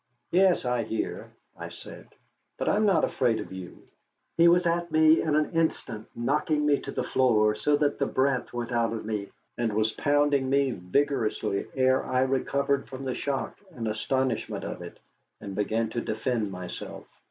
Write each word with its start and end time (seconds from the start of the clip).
"Yes, 0.31 0.65
I 0.65 0.81
hear," 0.81 1.29
I 1.55 1.69
said. 1.69 2.07
"But 2.57 2.67
I 2.67 2.75
am 2.75 2.87
not 2.87 3.03
afraid 3.03 3.39
of 3.39 3.51
you." 3.51 3.83
He 4.35 4.47
was 4.47 4.65
at 4.65 4.89
me 4.91 5.21
in 5.21 5.35
an 5.35 5.51
instant, 5.51 6.07
knocking 6.15 6.65
me 6.65 6.79
to 6.81 6.91
the 6.91 7.03
floor, 7.03 7.53
so 7.53 7.77
that 7.77 7.99
the 7.99 8.07
breath 8.07 8.51
went 8.51 8.71
out 8.71 8.93
of 8.93 9.05
me, 9.05 9.29
and 9.59 9.73
was 9.73 9.91
pounding 9.91 10.49
me 10.49 10.71
vigorously 10.71 11.67
ere 11.75 12.03
I 12.03 12.21
recovered 12.21 12.89
from 12.89 13.05
the 13.05 13.13
shock 13.13 13.59
and 13.75 13.87
astonishment 13.87 14.63
of 14.63 14.81
it 14.81 14.97
and 15.39 15.53
began 15.53 15.89
to 15.91 16.01
defend 16.01 16.49
myself. 16.51 17.05